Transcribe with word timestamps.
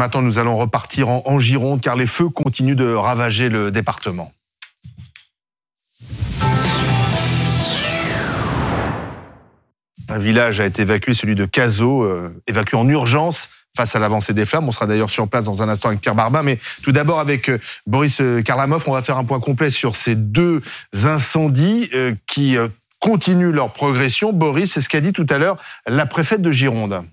Maintenant, 0.00 0.22
nous 0.22 0.38
allons 0.38 0.56
repartir 0.56 1.10
en, 1.10 1.38
Gironde 1.38 1.82
car 1.82 1.94
les 1.94 2.06
feux 2.06 2.30
continuent 2.30 2.74
de 2.74 2.90
ravager 2.90 3.50
le 3.50 3.70
département. 3.70 4.32
Un 10.08 10.18
village 10.18 10.58
a 10.58 10.64
été 10.64 10.80
évacué, 10.80 11.12
celui 11.12 11.34
de 11.34 11.44
Cazaux, 11.44 12.04
euh, 12.04 12.34
évacué 12.46 12.78
en 12.78 12.88
urgence 12.88 13.50
face 13.76 13.94
à 13.94 13.98
l'avancée 13.98 14.32
des 14.32 14.46
flammes. 14.46 14.66
On 14.66 14.72
sera 14.72 14.86
d'ailleurs 14.86 15.10
sur 15.10 15.28
place 15.28 15.44
dans 15.44 15.62
un 15.62 15.68
instant 15.68 15.90
avec 15.90 16.00
Pierre 16.00 16.14
Barbin. 16.14 16.42
Mais 16.44 16.58
tout 16.82 16.92
d'abord 16.92 17.20
avec 17.20 17.50
euh, 17.50 17.58
Boris 17.86 18.22
euh, 18.22 18.40
Karlamov, 18.40 18.84
on 18.86 18.94
va 18.94 19.02
faire 19.02 19.18
un 19.18 19.24
point 19.24 19.38
complet 19.38 19.70
sur 19.70 19.94
ces 19.94 20.14
deux 20.14 20.62
incendies 21.04 21.90
qui 22.26 22.56
continuent 23.00 23.52
leur 23.52 23.74
progression. 23.74 24.32
Boris, 24.32 24.72
c'est 24.72 24.80
ce 24.80 24.88
qu'a 24.88 25.02
dit 25.02 25.12
tout 25.12 25.26
à 25.28 25.36
l'heure 25.36 25.58
la 25.86 26.06
préfète 26.06 26.40
de 26.40 26.50
Gironde. 26.50 27.04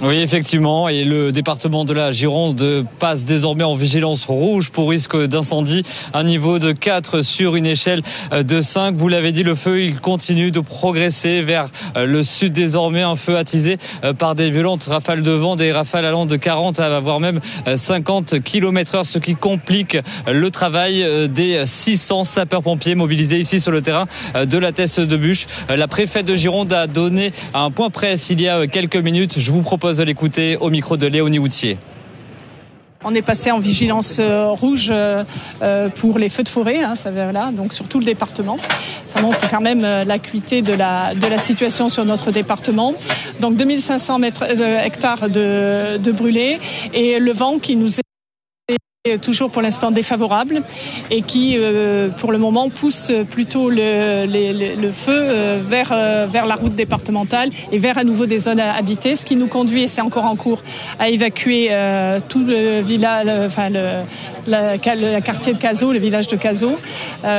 Oui, 0.00 0.18
effectivement. 0.18 0.88
Et 0.88 1.02
le 1.02 1.32
département 1.32 1.84
de 1.84 1.92
la 1.92 2.12
Gironde 2.12 2.86
passe 3.00 3.24
désormais 3.24 3.64
en 3.64 3.74
vigilance 3.74 4.26
rouge 4.26 4.70
pour 4.70 4.90
risque 4.90 5.16
d'incendie. 5.16 5.82
Un 6.14 6.22
niveau 6.22 6.60
de 6.60 6.70
4 6.70 7.22
sur 7.22 7.56
une 7.56 7.66
échelle 7.66 8.02
de 8.32 8.60
5. 8.60 8.94
Vous 8.94 9.08
l'avez 9.08 9.32
dit, 9.32 9.42
le 9.42 9.56
feu, 9.56 9.82
il 9.82 9.96
continue 9.96 10.52
de 10.52 10.60
progresser 10.60 11.42
vers 11.42 11.68
le 11.96 12.22
sud 12.22 12.52
désormais. 12.52 13.02
Un 13.02 13.16
feu 13.16 13.36
attisé 13.36 13.78
par 14.18 14.36
des 14.36 14.50
violentes 14.50 14.84
rafales 14.84 15.24
de 15.24 15.32
vent, 15.32 15.56
des 15.56 15.72
rafales 15.72 16.04
allant 16.04 16.26
de 16.26 16.36
40 16.36 16.78
à 16.78 17.00
voire 17.00 17.18
même 17.18 17.40
50 17.74 18.38
km 18.44 18.94
heure, 18.94 19.06
ce 19.06 19.18
qui 19.18 19.34
complique 19.34 19.98
le 20.30 20.50
travail 20.52 21.04
des 21.28 21.66
600 21.66 22.22
sapeurs-pompiers 22.22 22.94
mobilisés 22.94 23.40
ici 23.40 23.58
sur 23.58 23.72
le 23.72 23.82
terrain 23.82 24.06
de 24.40 24.58
la 24.58 24.70
Teste 24.70 25.00
de 25.00 25.16
Bûche. 25.16 25.48
La 25.68 25.88
préfète 25.88 26.26
de 26.26 26.36
Gironde 26.36 26.72
a 26.72 26.86
donné 26.86 27.32
un 27.52 27.72
point 27.72 27.90
presse 27.90 28.30
il 28.30 28.40
y 28.40 28.46
a 28.46 28.68
quelques 28.68 28.94
minutes. 28.94 29.40
Je 29.40 29.50
vous 29.50 29.62
propose 29.62 29.87
de 29.96 30.02
l'écouter 30.02 30.56
au 30.58 30.70
micro 30.70 30.96
de 30.96 31.06
Léonie 31.06 31.38
Houtier. 31.38 31.78
On 33.04 33.14
est 33.14 33.22
passé 33.22 33.52
en 33.52 33.60
vigilance 33.60 34.16
euh, 34.18 34.48
rouge 34.48 34.88
euh, 34.90 35.22
euh, 35.62 35.88
pour 35.88 36.18
les 36.18 36.28
feux 36.28 36.42
de 36.42 36.48
forêt, 36.48 36.80
hein, 36.82 36.94
donc 37.52 37.72
sur 37.72 37.86
tout 37.86 38.00
le 38.00 38.04
département. 38.04 38.58
Ça 39.06 39.22
montre 39.22 39.48
quand 39.48 39.60
même 39.60 39.86
l'acuité 40.06 40.62
de 40.62 40.74
la, 40.74 41.14
de 41.14 41.26
la 41.28 41.38
situation 41.38 41.88
sur 41.88 42.04
notre 42.04 42.32
département. 42.32 42.92
Donc 43.40 43.56
2500 43.56 44.18
mètres, 44.18 44.44
hectares 44.84 45.30
de, 45.30 45.96
de 45.96 46.12
brûlés 46.12 46.58
et 46.92 47.18
le 47.20 47.32
vent 47.32 47.58
qui 47.58 47.76
nous 47.76 48.00
est 48.00 48.07
toujours 49.16 49.50
pour 49.50 49.62
l'instant 49.62 49.90
défavorable 49.90 50.62
et 51.10 51.22
qui, 51.22 51.56
euh, 51.56 52.08
pour 52.10 52.32
le 52.32 52.38
moment, 52.38 52.68
pousse 52.68 53.10
plutôt 53.30 53.70
le, 53.70 54.90
feu 54.92 55.12
euh, 55.12 55.60
vers, 55.66 55.90
euh, 55.92 56.26
vers 56.28 56.46
la 56.46 56.56
route 56.56 56.74
départementale 56.74 57.50
et 57.72 57.78
vers 57.78 57.96
à 57.96 58.04
nouveau 58.04 58.26
des 58.26 58.40
zones 58.40 58.60
habitées, 58.60 59.16
ce 59.16 59.24
qui 59.24 59.36
nous 59.36 59.46
conduit, 59.46 59.84
et 59.84 59.88
c'est 59.88 60.00
encore 60.00 60.26
en 60.26 60.36
cours, 60.36 60.62
à 60.98 61.08
évacuer 61.08 61.70
tout 62.28 62.44
le 62.44 62.80
village, 62.80 63.26
enfin 63.46 63.68
le, 63.70 64.76
quartier 65.18 65.54
de 65.54 65.58
Cazaux, 65.58 65.92
le 65.92 65.98
village 65.98 66.26
de 66.28 66.36
Cazaux. 66.36 66.76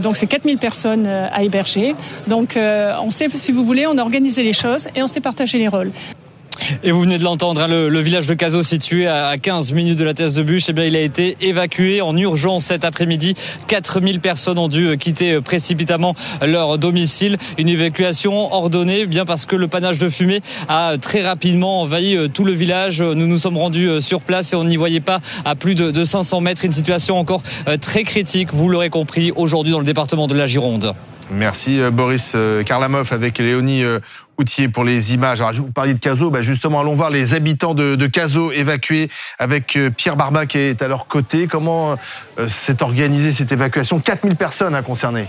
donc 0.00 0.16
c'est 0.16 0.26
4000 0.26 0.58
personnes 0.58 1.06
à 1.06 1.42
héberger. 1.42 1.94
Donc 2.28 2.56
on 2.56 3.10
sait, 3.10 3.28
si 3.34 3.52
vous 3.52 3.64
voulez, 3.64 3.86
on 3.86 3.98
a 3.98 4.02
organisé 4.02 4.42
les 4.42 4.52
choses 4.52 4.88
et 4.94 5.02
on 5.02 5.08
sait 5.08 5.20
partager 5.20 5.58
les 5.58 5.68
rôles. 5.68 5.90
Et 6.84 6.92
vous 6.92 7.00
venez 7.02 7.18
de 7.18 7.24
l'entendre, 7.24 7.62
hein, 7.62 7.68
le, 7.68 8.00
village 8.00 8.26
de 8.26 8.34
Cazaux 8.34 8.62
situé 8.62 9.06
à 9.06 9.36
15 9.36 9.72
minutes 9.72 9.98
de 9.98 10.04
la 10.04 10.14
thèse 10.14 10.34
de 10.34 10.42
Bûche, 10.42 10.66
eh 10.68 10.72
bien, 10.72 10.84
il 10.84 10.96
a 10.96 11.00
été 11.00 11.36
évacué 11.40 12.00
en 12.00 12.16
urgence 12.16 12.64
cet 12.64 12.84
après-midi. 12.84 13.34
4000 13.68 14.20
personnes 14.20 14.58
ont 14.58 14.68
dû 14.68 14.96
quitter 14.98 15.40
précipitamment 15.40 16.14
leur 16.42 16.78
domicile. 16.78 17.36
Une 17.58 17.68
évacuation 17.68 18.52
ordonnée, 18.52 19.06
bien 19.06 19.24
parce 19.24 19.46
que 19.46 19.56
le 19.56 19.68
panache 19.68 19.98
de 19.98 20.08
fumée 20.08 20.40
a 20.68 20.96
très 20.98 21.22
rapidement 21.22 21.82
envahi 21.82 22.16
euh, 22.16 22.28
tout 22.28 22.44
le 22.44 22.52
village. 22.52 23.00
Nous 23.02 23.26
nous 23.26 23.38
sommes 23.38 23.56
rendus 23.56 23.88
euh, 23.88 24.00
sur 24.00 24.20
place 24.20 24.52
et 24.52 24.56
on 24.56 24.64
n'y 24.64 24.76
voyait 24.76 25.00
pas 25.00 25.20
à 25.44 25.54
plus 25.54 25.74
de 25.74 26.04
500 26.04 26.40
mètres. 26.40 26.64
Une 26.64 26.72
situation 26.72 27.18
encore 27.18 27.42
euh, 27.68 27.76
très 27.76 28.04
critique, 28.04 28.52
vous 28.52 28.68
l'aurez 28.68 28.90
compris, 28.90 29.32
aujourd'hui 29.34 29.72
dans 29.72 29.78
le 29.78 29.84
département 29.84 30.26
de 30.26 30.34
la 30.34 30.46
Gironde. 30.46 30.94
Merci 31.32 31.80
Boris 31.92 32.36
Karlamov 32.64 33.12
avec 33.12 33.38
Léonie 33.38 33.84
pour 34.72 34.84
les 34.84 35.14
images. 35.14 35.40
Alors, 35.40 35.52
vous 35.52 35.72
parliez 35.72 35.94
de 35.94 35.98
Cazaux, 35.98 36.30
bah 36.30 36.42
justement, 36.42 36.80
allons 36.80 36.94
voir 36.94 37.10
les 37.10 37.34
habitants 37.34 37.74
de, 37.74 37.94
de 37.94 38.06
évacués 38.52 39.10
avec 39.38 39.76
euh, 39.76 39.90
Pierre 39.90 40.16
Barba 40.16 40.46
qui 40.46 40.58
est 40.58 40.82
à 40.82 40.88
leur 40.88 41.06
côté. 41.06 41.46
Comment 41.46 41.96
euh, 42.38 42.48
s'est 42.48 42.82
organisée 42.82 43.32
cette 43.32 43.52
évacuation? 43.52 44.00
4000 44.00 44.36
personnes 44.36 44.74
hein, 44.74 44.82
concernées. 44.82 45.28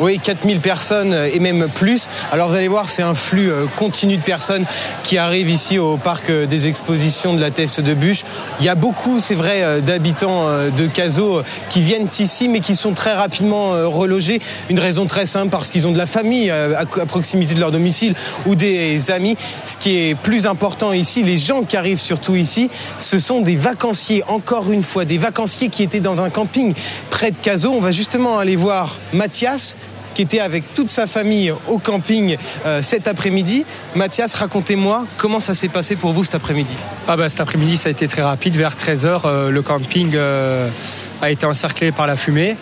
Oui, 0.00 0.20
4000 0.20 0.60
personnes 0.60 1.12
et 1.32 1.40
même 1.40 1.68
plus. 1.74 2.08
Alors 2.30 2.48
vous 2.48 2.54
allez 2.54 2.68
voir, 2.68 2.88
c'est 2.88 3.02
un 3.02 3.14
flux 3.14 3.50
euh, 3.50 3.66
continu 3.76 4.16
de 4.16 4.22
personnes 4.22 4.64
qui 5.02 5.18
arrivent 5.18 5.50
ici 5.50 5.78
au 5.80 5.96
parc 5.96 6.30
euh, 6.30 6.46
des 6.46 6.68
expositions 6.68 7.34
de 7.34 7.40
la 7.40 7.50
Teste 7.50 7.80
de 7.80 7.94
Bûche. 7.94 8.22
Il 8.60 8.66
y 8.66 8.68
a 8.68 8.76
beaucoup, 8.76 9.18
c'est 9.18 9.34
vrai, 9.34 9.62
euh, 9.62 9.80
d'habitants 9.80 10.46
de 10.76 10.86
Cazaux 10.86 11.42
qui 11.68 11.82
viennent 11.82 12.08
ici, 12.18 12.48
mais 12.48 12.60
qui 12.60 12.76
sont 12.76 12.92
très 12.92 13.12
rapidement 13.12 13.70
relogés. 13.90 14.40
Une 14.70 14.78
raison 14.78 15.06
très 15.06 15.26
simple, 15.26 15.48
parce 15.48 15.68
qu'ils 15.68 15.86
ont 15.86 15.92
de 15.92 15.98
la 15.98 16.06
famille 16.06 16.50
à 16.50 16.86
proximité 16.86 17.54
de 17.54 17.60
leur 17.60 17.70
domicile 17.70 18.14
ou 18.46 18.54
des 18.54 19.10
amis. 19.10 19.36
Ce 19.66 19.76
qui 19.76 19.96
est 19.96 20.14
plus 20.14 20.46
important 20.46 20.92
ici, 20.92 21.22
les 21.24 21.38
gens 21.38 21.62
qui 21.62 21.76
arrivent 21.76 22.00
surtout 22.00 22.36
ici, 22.36 22.70
ce 22.98 23.18
sont 23.18 23.40
des 23.40 23.56
vacanciers, 23.56 24.22
encore 24.28 24.70
une 24.70 24.82
fois, 24.82 25.04
des 25.04 25.18
vacanciers 25.18 25.68
qui 25.68 25.82
étaient 25.82 26.00
dans 26.00 26.20
un 26.20 26.30
camping 26.30 26.74
près 27.10 27.30
de 27.30 27.36
Cazaux. 27.36 27.72
On 27.72 27.80
va 27.80 27.92
justement 27.92 28.38
aller 28.38 28.56
voir 28.56 28.96
Mathias, 29.12 29.76
qui 30.14 30.22
était 30.22 30.40
avec 30.40 30.74
toute 30.74 30.90
sa 30.90 31.06
famille 31.06 31.52
au 31.68 31.78
camping 31.78 32.36
euh, 32.66 32.82
cet 32.82 33.08
après-midi. 33.08 33.64
Mathias, 33.94 34.34
racontez-moi 34.34 35.06
comment 35.16 35.40
ça 35.40 35.54
s'est 35.54 35.68
passé 35.68 35.96
pour 35.96 36.12
vous 36.12 36.24
cet 36.24 36.34
après-midi. 36.34 36.72
Ah 37.06 37.16
bah, 37.16 37.28
cet 37.28 37.40
après-midi, 37.40 37.76
ça 37.76 37.88
a 37.88 37.92
été 37.92 38.08
très 38.08 38.22
rapide. 38.22 38.56
Vers 38.56 38.74
13h, 38.74 39.22
euh, 39.24 39.50
le 39.50 39.62
camping 39.62 40.12
euh, 40.14 40.68
a 41.22 41.30
été 41.30 41.46
encerclé 41.46 41.92
par 41.92 42.06
la 42.06 42.16
fumée. 42.16 42.56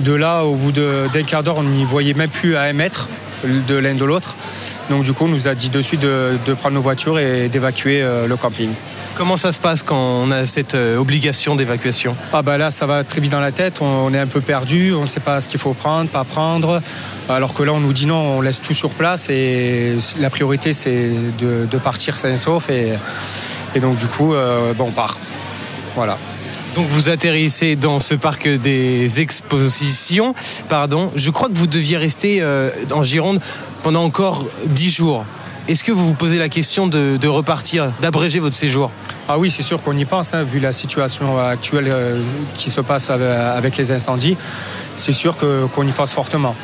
De 0.00 0.12
là, 0.12 0.44
au 0.44 0.54
bout 0.54 0.72
d'un 0.72 1.22
quart 1.24 1.42
d'heure, 1.42 1.58
on 1.58 1.64
n'y 1.64 1.84
voyait 1.84 2.14
même 2.14 2.30
plus 2.30 2.56
à 2.56 2.62
un 2.62 2.72
mètre 2.72 3.08
de 3.44 3.76
l'un 3.76 3.94
de 3.94 4.04
l'autre. 4.04 4.36
Donc 4.90 5.04
du 5.04 5.12
coup, 5.12 5.26
on 5.26 5.28
nous 5.28 5.46
a 5.46 5.54
dit 5.54 5.70
de 5.70 5.80
suite 5.80 6.00
de, 6.00 6.54
prendre 6.58 6.74
nos 6.74 6.80
voitures 6.80 7.20
et 7.20 7.48
d'évacuer 7.48 8.02
le 8.26 8.36
camping. 8.36 8.70
Comment 9.16 9.36
ça 9.36 9.52
se 9.52 9.60
passe 9.60 9.82
quand 9.82 9.96
on 9.96 10.30
a 10.32 10.44
cette 10.46 10.74
obligation 10.74 11.54
d'évacuation? 11.54 12.16
Ah 12.32 12.42
bah 12.42 12.58
là, 12.58 12.72
ça 12.72 12.84
va 12.84 13.04
très 13.04 13.20
vite 13.20 13.30
dans 13.30 13.40
la 13.40 13.52
tête. 13.52 13.80
On 13.80 14.12
est 14.12 14.18
un 14.18 14.26
peu 14.26 14.40
perdu. 14.40 14.92
On 14.92 15.02
ne 15.02 15.06
sait 15.06 15.20
pas 15.20 15.40
ce 15.40 15.48
qu'il 15.48 15.60
faut 15.60 15.72
prendre, 15.72 16.10
pas 16.10 16.24
prendre. 16.24 16.82
Alors 17.28 17.54
que 17.54 17.62
là, 17.62 17.72
on 17.72 17.80
nous 17.80 17.92
dit 17.92 18.06
non, 18.06 18.38
on 18.38 18.40
laisse 18.40 18.60
tout 18.60 18.74
sur 18.74 18.90
place 18.90 19.30
et 19.30 19.96
la 20.18 20.30
priorité, 20.30 20.72
c'est 20.72 21.12
de, 21.38 21.78
partir 21.78 22.16
sain 22.16 22.32
et 22.32 22.36
sauf. 22.36 22.68
Et, 22.70 22.94
donc, 23.80 23.96
du 23.96 24.06
coup, 24.06 24.34
euh, 24.34 24.74
bon, 24.74 24.86
on 24.88 24.92
part. 24.92 25.18
Voilà. 25.94 26.18
Donc 26.74 26.88
vous 26.88 27.08
atterrissez 27.08 27.76
dans 27.76 28.00
ce 28.00 28.14
parc 28.14 28.48
des 28.48 29.20
expositions. 29.20 30.34
Pardon, 30.68 31.12
je 31.14 31.30
crois 31.30 31.48
que 31.48 31.54
vous 31.54 31.68
deviez 31.68 31.96
rester 31.96 32.38
euh, 32.40 32.70
en 32.90 33.04
Gironde 33.04 33.40
pendant 33.84 34.02
encore 34.02 34.44
dix 34.66 34.90
jours. 34.90 35.24
Est-ce 35.66 35.82
que 35.82 35.92
vous 35.92 36.04
vous 36.04 36.14
posez 36.14 36.38
la 36.38 36.50
question 36.50 36.86
de, 36.86 37.26
repartir, 37.26 37.90
d'abréger 38.02 38.38
votre 38.38 38.54
séjour? 38.54 38.90
Ah 39.28 39.38
oui, 39.38 39.50
c'est 39.50 39.62
sûr 39.62 39.82
qu'on 39.82 39.96
y 39.96 40.04
pense, 40.04 40.34
hein, 40.34 40.42
vu 40.42 40.60
la 40.60 40.72
situation 40.72 41.38
actuelle 41.38 41.88
euh, 41.88 42.20
qui 42.54 42.68
se 42.68 42.82
passe 42.82 43.08
avec 43.08 43.78
les 43.78 43.90
incendies. 43.90 44.36
C'est 44.98 45.14
sûr 45.14 45.36
qu'on 45.38 45.86
y 45.86 45.92
pense 45.92 46.12
fortement. 46.12 46.54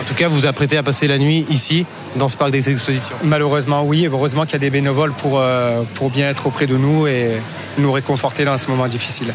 En 0.00 0.04
tout 0.04 0.14
cas, 0.14 0.28
vous 0.28 0.36
vous 0.36 0.46
apprêtez 0.46 0.76
à 0.76 0.84
passer 0.84 1.08
la 1.08 1.18
nuit 1.18 1.44
ici, 1.50 1.86
dans 2.14 2.28
ce 2.28 2.36
parc 2.36 2.52
des 2.52 2.70
expositions? 2.70 3.16
Malheureusement, 3.24 3.82
oui. 3.82 4.06
Heureusement 4.06 4.44
qu'il 4.44 4.52
y 4.52 4.56
a 4.56 4.60
des 4.60 4.70
bénévoles 4.70 5.12
pour, 5.12 5.40
euh, 5.40 5.82
pour 5.94 6.10
bien 6.10 6.28
être 6.28 6.46
auprès 6.46 6.66
de 6.66 6.76
nous 6.76 7.08
et 7.08 7.32
nous 7.78 7.90
réconforter 7.90 8.44
dans 8.44 8.58
ce 8.58 8.68
moment 8.68 8.86
difficile. 8.86 9.34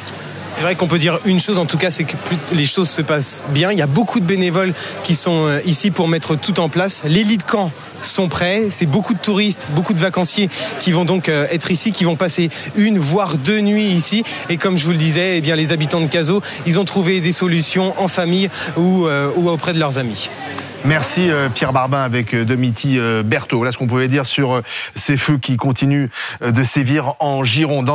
C'est 0.53 0.61
vrai 0.61 0.75
qu'on 0.75 0.87
peut 0.87 0.97
dire 0.97 1.17
une 1.25 1.39
chose, 1.39 1.57
en 1.57 1.65
tout 1.65 1.77
cas, 1.77 1.91
c'est 1.91 2.03
que 2.03 2.15
les 2.51 2.65
choses 2.65 2.89
se 2.89 3.01
passent 3.01 3.43
bien. 3.49 3.71
Il 3.71 3.77
y 3.77 3.81
a 3.81 3.87
beaucoup 3.87 4.19
de 4.19 4.25
bénévoles 4.25 4.73
qui 5.03 5.15
sont 5.15 5.47
euh, 5.47 5.59
ici 5.65 5.91
pour 5.91 6.07
mettre 6.07 6.35
tout 6.35 6.59
en 6.59 6.67
place. 6.67 7.01
Les 7.05 7.23
lits 7.23 7.37
de 7.37 7.43
camp 7.43 7.71
sont 8.01 8.27
prêts. 8.27 8.67
C'est 8.69 8.85
beaucoup 8.85 9.13
de 9.13 9.19
touristes, 9.19 9.67
beaucoup 9.71 9.93
de 9.93 9.99
vacanciers 9.99 10.49
qui 10.79 10.91
vont 10.91 11.05
donc 11.05 11.29
euh, 11.29 11.47
être 11.51 11.71
ici, 11.71 11.91
qui 11.91 12.03
vont 12.03 12.17
passer 12.17 12.49
une 12.75 12.99
voire 12.99 13.37
deux 13.37 13.61
nuits 13.61 13.85
ici. 13.85 14.23
Et 14.49 14.57
comme 14.57 14.77
je 14.77 14.85
vous 14.85 14.91
le 14.91 14.97
disais, 14.97 15.37
eh 15.37 15.41
bien, 15.41 15.55
les 15.55 15.71
habitants 15.71 16.01
de 16.01 16.07
Cazaux, 16.07 16.41
ils 16.65 16.79
ont 16.79 16.85
trouvé 16.85 17.21
des 17.21 17.31
solutions 17.31 17.95
en 17.99 18.09
famille 18.09 18.49
ou, 18.75 19.07
euh, 19.07 19.31
auprès 19.33 19.73
de 19.73 19.79
leurs 19.79 19.97
amis. 19.97 20.29
Merci 20.83 21.29
Pierre 21.53 21.73
Barbin 21.73 22.01
avec 22.01 22.35
Domiti 22.35 22.97
Berthaud. 23.23 23.57
Voilà 23.57 23.71
ce 23.71 23.77
qu'on 23.77 23.85
pouvait 23.85 24.07
dire 24.07 24.25
sur 24.25 24.63
ces 24.95 25.15
feux 25.15 25.37
qui 25.37 25.55
continuent 25.55 26.09
de 26.43 26.63
sévir 26.63 27.13
en 27.19 27.43
Gironde. 27.43 27.85